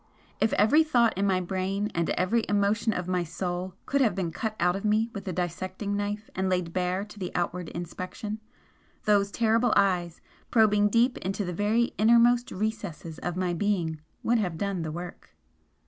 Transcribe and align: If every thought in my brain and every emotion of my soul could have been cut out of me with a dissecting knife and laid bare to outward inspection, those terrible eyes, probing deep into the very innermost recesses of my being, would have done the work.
If 0.39 0.51
every 0.53 0.83
thought 0.83 1.15
in 1.15 1.27
my 1.27 1.39
brain 1.41 1.91
and 1.93 2.09
every 2.17 2.43
emotion 2.49 2.91
of 2.91 3.07
my 3.07 3.23
soul 3.23 3.75
could 3.85 4.01
have 4.01 4.15
been 4.15 4.31
cut 4.31 4.55
out 4.59 4.75
of 4.75 4.83
me 4.83 5.11
with 5.13 5.27
a 5.27 5.31
dissecting 5.31 5.95
knife 5.95 6.27
and 6.33 6.49
laid 6.49 6.73
bare 6.73 7.03
to 7.05 7.31
outward 7.35 7.69
inspection, 7.69 8.39
those 9.03 9.29
terrible 9.29 9.75
eyes, 9.77 10.19
probing 10.49 10.89
deep 10.89 11.19
into 11.19 11.45
the 11.45 11.53
very 11.53 11.93
innermost 11.99 12.49
recesses 12.51 13.19
of 13.19 13.37
my 13.37 13.53
being, 13.53 14.01
would 14.23 14.39
have 14.39 14.57
done 14.57 14.81
the 14.81 14.91
work. 14.91 15.35